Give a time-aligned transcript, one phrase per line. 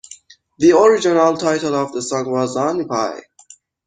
[0.57, 3.21] The original title of the song was "Honey Pie".